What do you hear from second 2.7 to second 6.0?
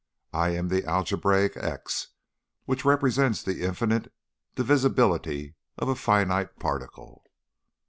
represents the infinite divisibility of a